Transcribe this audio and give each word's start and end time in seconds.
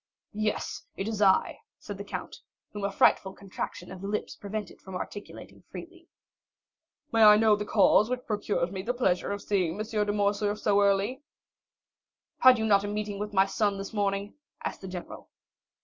"Yes, 0.33 0.83
it 0.97 1.07
is 1.07 1.21
I," 1.21 1.59
said 1.77 1.99
the 1.99 2.03
count, 2.03 2.37
whom 2.73 2.83
a 2.85 2.91
frightful 2.91 3.33
contraction 3.33 3.91
of 3.91 4.01
the 4.01 4.07
lips 4.07 4.35
prevented 4.35 4.81
from 4.81 4.95
articulating 4.95 5.61
freely. 5.69 6.07
"May 7.11 7.21
I 7.23 7.37
know 7.37 7.55
the 7.55 7.67
cause 7.67 8.09
which 8.09 8.25
procures 8.25 8.71
me 8.71 8.81
the 8.81 8.95
pleasure 8.95 9.31
of 9.31 9.43
seeing 9.43 9.73
M. 9.79 9.85
de 9.85 10.11
Morcerf 10.11 10.57
so 10.57 10.81
early?" 10.81 11.21
"Had 12.39 12.57
you 12.57 12.65
not 12.65 12.83
a 12.83 12.87
meeting 12.87 13.19
with 13.19 13.31
my 13.31 13.45
son 13.45 13.77
this 13.77 13.93
morning?" 13.93 14.33
asked 14.65 14.81
the 14.81 14.87
general. 14.87 15.29